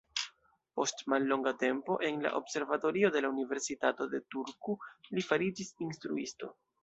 Post 0.77 1.01
mallonga 1.13 1.51
tempo 1.63 1.97
en 2.09 2.17
la 2.23 2.31
observatorio 2.39 3.11
de 3.17 3.21
la 3.27 3.31
universitato 3.35 4.09
de 4.15 4.23
Turku, 4.37 4.77
li 5.17 5.27
fariĝis 5.29 5.71
instruisto. 5.89 6.51